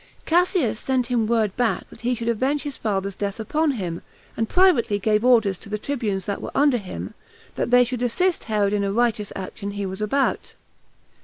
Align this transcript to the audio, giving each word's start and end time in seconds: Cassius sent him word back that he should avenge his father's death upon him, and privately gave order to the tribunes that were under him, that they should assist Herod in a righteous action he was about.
Cassius 0.25 0.79
sent 0.79 1.05
him 1.11 1.27
word 1.27 1.55
back 1.55 1.87
that 1.91 2.01
he 2.01 2.15
should 2.15 2.27
avenge 2.27 2.63
his 2.63 2.75
father's 2.75 3.13
death 3.15 3.39
upon 3.39 3.73
him, 3.73 4.01
and 4.35 4.49
privately 4.49 4.97
gave 4.97 5.23
order 5.23 5.53
to 5.53 5.69
the 5.69 5.77
tribunes 5.77 6.25
that 6.25 6.41
were 6.41 6.49
under 6.55 6.77
him, 6.77 7.13
that 7.53 7.69
they 7.69 7.83
should 7.83 8.01
assist 8.01 8.45
Herod 8.45 8.73
in 8.73 8.83
a 8.83 8.91
righteous 8.91 9.31
action 9.35 9.69
he 9.69 9.85
was 9.85 10.01
about. 10.01 10.55